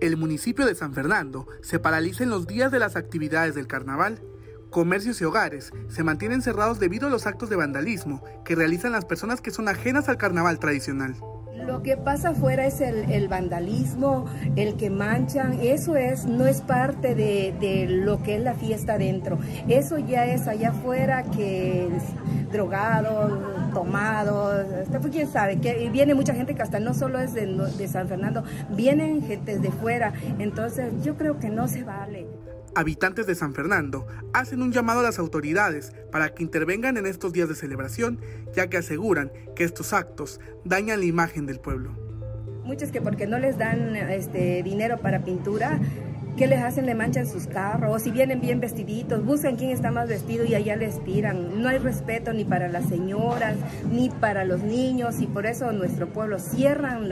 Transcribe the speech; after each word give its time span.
El 0.00 0.18
municipio 0.18 0.66
de 0.66 0.74
San 0.74 0.92
Fernando 0.92 1.46
se 1.62 1.78
paraliza 1.78 2.22
en 2.22 2.28
los 2.28 2.46
días 2.46 2.70
de 2.70 2.78
las 2.78 2.96
actividades 2.96 3.54
del 3.54 3.66
carnaval. 3.66 4.20
Comercios 4.68 5.18
y 5.22 5.24
hogares 5.24 5.72
se 5.88 6.04
mantienen 6.04 6.42
cerrados 6.42 6.78
debido 6.78 7.06
a 7.06 7.10
los 7.10 7.26
actos 7.26 7.48
de 7.48 7.56
vandalismo 7.56 8.22
que 8.44 8.54
realizan 8.54 8.92
las 8.92 9.06
personas 9.06 9.40
que 9.40 9.50
son 9.50 9.68
ajenas 9.68 10.10
al 10.10 10.18
carnaval 10.18 10.58
tradicional. 10.58 11.16
Lo 11.64 11.82
que 11.82 11.96
pasa 11.96 12.30
afuera 12.30 12.66
es 12.66 12.80
el, 12.82 13.28
vandalismo, 13.28 14.26
el 14.54 14.76
que 14.76 14.90
manchan, 14.90 15.58
eso 15.62 15.96
es, 15.96 16.26
no 16.26 16.46
es 16.46 16.60
parte 16.60 17.14
de, 17.14 17.86
lo 17.88 18.22
que 18.22 18.36
es 18.36 18.42
la 18.42 18.54
fiesta 18.54 18.94
adentro. 18.94 19.38
Eso 19.66 19.98
ya 19.98 20.26
es 20.26 20.46
allá 20.46 20.70
afuera 20.70 21.22
que 21.22 21.86
es 21.86 22.52
drogado, 22.52 23.70
pues, 25.08 25.16
quién 25.16 25.32
sabe, 25.32 25.60
que 25.60 25.88
viene 25.90 26.14
mucha 26.14 26.34
gente 26.34 26.54
que 26.54 26.62
hasta 26.62 26.80
no 26.80 26.94
solo 26.94 27.18
es 27.18 27.34
de, 27.34 27.46
de 27.46 27.88
San 27.88 28.08
Fernando, 28.08 28.44
vienen 28.70 29.22
gente 29.22 29.58
de 29.58 29.70
fuera, 29.70 30.12
entonces 30.38 30.92
yo 31.02 31.16
creo 31.16 31.38
que 31.38 31.48
no 31.48 31.68
se 31.68 31.84
vale 31.84 32.26
habitantes 32.76 33.26
de 33.26 33.34
San 33.34 33.54
Fernando 33.54 34.06
hacen 34.34 34.60
un 34.60 34.70
llamado 34.70 35.00
a 35.00 35.02
las 35.02 35.18
autoridades 35.18 35.92
para 36.12 36.34
que 36.34 36.42
intervengan 36.42 36.98
en 36.98 37.06
estos 37.06 37.32
días 37.32 37.48
de 37.48 37.54
celebración, 37.54 38.20
ya 38.54 38.68
que 38.68 38.76
aseguran 38.76 39.32
que 39.56 39.64
estos 39.64 39.94
actos 39.94 40.40
dañan 40.62 41.00
la 41.00 41.06
imagen 41.06 41.46
del 41.46 41.58
pueblo. 41.58 41.96
Muchos 42.64 42.90
que 42.90 43.00
porque 43.00 43.26
no 43.26 43.38
les 43.38 43.56
dan 43.56 43.96
este, 43.96 44.62
dinero 44.62 44.98
para 44.98 45.24
pintura, 45.24 45.80
¿Qué 46.36 46.46
les 46.46 46.62
hacen? 46.62 46.84
Le 46.84 46.94
manchan 46.94 47.26
sus 47.26 47.46
carros, 47.46 47.96
o 47.96 47.98
si 47.98 48.10
vienen 48.10 48.42
bien 48.42 48.60
vestiditos, 48.60 49.24
buscan 49.24 49.56
quién 49.56 49.70
está 49.70 49.90
más 49.90 50.06
vestido 50.06 50.44
y 50.44 50.54
allá 50.54 50.76
les 50.76 51.02
tiran. 51.02 51.62
No 51.62 51.70
hay 51.70 51.78
respeto 51.78 52.34
ni 52.34 52.44
para 52.44 52.68
las 52.68 52.90
señoras, 52.90 53.56
ni 53.90 54.10
para 54.10 54.44
los 54.44 54.60
niños, 54.62 55.22
y 55.22 55.26
por 55.26 55.46
eso 55.46 55.72
nuestro 55.72 56.12
pueblo 56.12 56.38
cierran 56.38 57.08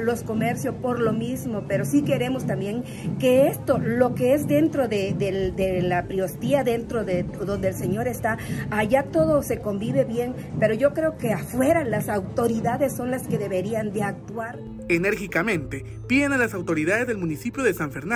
los 0.00 0.24
comercios 0.24 0.74
por 0.82 0.98
lo 0.98 1.12
mismo, 1.12 1.66
pero 1.68 1.84
sí 1.84 2.02
queremos 2.02 2.44
también 2.44 2.82
que 3.20 3.46
esto, 3.46 3.78
lo 3.78 4.16
que 4.16 4.34
es 4.34 4.48
dentro 4.48 4.88
de, 4.88 5.84
la 5.84 6.08
priostía, 6.08 6.64
dentro 6.64 7.04
de 7.04 7.22
donde 7.22 7.68
el 7.68 7.74
Señor 7.74 8.08
está, 8.08 8.36
allá 8.70 9.04
todo 9.04 9.44
se 9.44 9.60
convive 9.60 10.04
bien, 10.04 10.34
pero 10.58 10.74
yo 10.74 10.92
creo 10.92 11.18
que 11.18 11.32
afuera 11.32 11.84
las 11.84 12.08
autoridades 12.08 12.96
son 12.96 13.12
las 13.12 13.28
que 13.28 13.38
deberían 13.38 13.92
de 13.92 14.02
actuar. 14.02 14.58
Enérgicamente 14.88 15.84
piden 16.08 16.32
a 16.32 16.38
las 16.38 16.54
autoridades 16.54 17.06
del 17.06 17.18
municipio 17.18 17.62
de 17.62 17.74
San 17.74 17.92
Fernando 17.92 18.07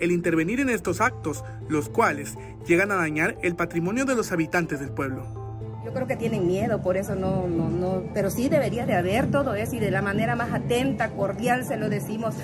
el 0.00 0.12
intervenir 0.12 0.60
en 0.60 0.68
estos 0.68 1.00
actos, 1.00 1.44
los 1.68 1.88
cuales 1.88 2.36
llegan 2.66 2.90
a 2.92 2.96
dañar 2.96 3.36
el 3.42 3.56
patrimonio 3.56 4.04
de 4.04 4.14
los 4.14 4.32
habitantes 4.32 4.80
del 4.80 4.90
pueblo. 4.90 5.40
Yo 5.84 5.94
creo 5.94 6.06
que 6.06 6.16
tienen 6.16 6.46
miedo, 6.46 6.82
por 6.82 6.98
eso 6.98 7.14
no, 7.14 7.48
no, 7.48 7.70
no, 7.70 8.02
pero 8.12 8.30
sí 8.30 8.50
debería 8.50 8.84
de 8.84 8.94
haber 8.94 9.30
todo 9.30 9.54
eso 9.54 9.76
y 9.76 9.78
de 9.78 9.90
la 9.90 10.02
manera 10.02 10.36
más 10.36 10.52
atenta, 10.52 11.08
cordial 11.08 11.64
se 11.64 11.78
lo 11.78 11.88
decimos 11.88 12.34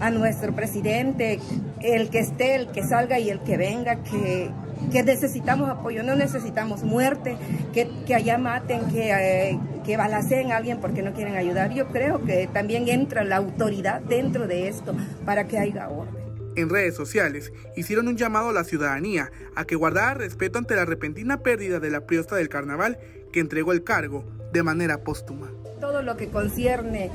a 0.00 0.10
nuestro 0.10 0.52
presidente, 0.54 1.40
el 1.80 2.10
que 2.10 2.18
esté, 2.18 2.56
el 2.56 2.68
que 2.68 2.82
salga 2.82 3.18
y 3.18 3.30
el 3.30 3.40
que 3.40 3.56
venga, 3.56 3.96
que, 3.96 4.50
que 4.92 5.02
necesitamos 5.02 5.70
apoyo, 5.70 6.02
no 6.02 6.14
necesitamos 6.14 6.82
muerte, 6.82 7.38
que, 7.72 7.88
que 8.06 8.14
allá 8.14 8.36
maten, 8.36 8.82
que, 8.90 9.12
eh, 9.12 9.58
que 9.82 9.96
balaceen 9.96 10.52
a 10.52 10.58
alguien 10.58 10.78
porque 10.78 11.02
no 11.02 11.14
quieren 11.14 11.36
ayudar. 11.36 11.72
Yo 11.72 11.86
creo 11.88 12.22
que 12.22 12.48
también 12.52 12.88
entra 12.88 13.24
la 13.24 13.36
autoridad 13.36 14.02
dentro 14.02 14.46
de 14.46 14.68
esto 14.68 14.94
para 15.24 15.44
que 15.44 15.58
haya 15.58 15.88
orden 15.88 16.23
en 16.56 16.68
redes 16.68 16.94
sociales 16.94 17.52
hicieron 17.76 18.08
un 18.08 18.16
llamado 18.16 18.50
a 18.50 18.52
la 18.52 18.64
ciudadanía 18.64 19.30
a 19.54 19.64
que 19.64 19.76
guardara 19.76 20.14
respeto 20.14 20.58
ante 20.58 20.76
la 20.76 20.84
repentina 20.84 21.42
pérdida 21.42 21.80
de 21.80 21.90
la 21.90 22.06
priosta 22.06 22.36
del 22.36 22.48
carnaval 22.48 22.98
que 23.32 23.40
entregó 23.40 23.72
el 23.72 23.84
cargo 23.84 24.24
de 24.52 24.62
manera 24.62 25.02
póstuma. 25.02 25.50
Todo 25.80 26.02
lo 26.02 26.16
que 26.16 26.28
concierne 26.28 27.10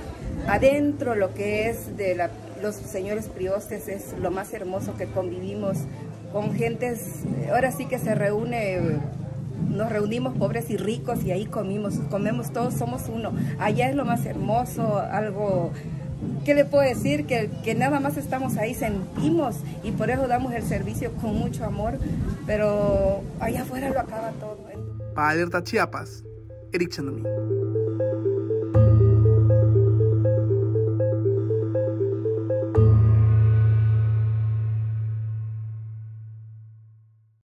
adentro, 0.48 1.16
lo 1.16 1.34
que 1.34 1.70
es 1.70 1.95
de 1.98 2.30
los 2.62 2.76
señores 2.76 3.28
priostes, 3.28 3.88
es 3.88 4.14
lo 4.22 4.32
más 4.32 4.54
hermoso 4.54 4.95
que 4.98 5.06
convivimos 5.06 5.78
con 6.34 6.54
gentes, 6.54 7.23
ahora 7.52 7.72
sí 7.72 7.88
que 7.88 7.98
se 7.98 8.14
reúne 8.14 9.00
nos 9.67 9.90
reunimos 9.90 10.38
pobres 10.38 10.70
y 10.70 10.78
ricos 10.78 11.23
y 11.23 11.32
ahí 11.32 11.45
comimos, 11.45 11.95
comemos 12.10 12.52
todos, 12.52 12.73
somos 12.73 13.04
uno. 13.10 13.33
Allá 13.60 13.89
es 13.89 13.95
lo 13.95 14.05
más 14.05 14.26
hermoso, 14.26 14.99
algo 14.99 15.72
¿qué 16.45 16.53
le 16.53 16.65
puedo 16.65 16.83
decir? 16.83 17.25
Que, 17.25 17.49
que 17.63 17.75
nada 17.75 17.99
más 17.99 18.17
estamos 18.17 18.57
ahí, 18.57 18.73
sentimos 18.73 19.57
y 19.83 19.91
por 19.91 20.09
eso 20.09 20.27
damos 20.27 20.53
el 20.53 20.63
servicio 20.63 21.11
con 21.13 21.35
mucho 21.35 21.65
amor, 21.65 21.97
pero 22.45 23.21
allá 23.39 23.61
afuera 23.63 23.89
lo 23.89 23.99
acaba 23.99 24.31
todo. 24.39 24.57
Para 25.15 25.30
Alerta 25.30 25.63
Chiapas, 25.63 26.23
Eric. 26.71 26.93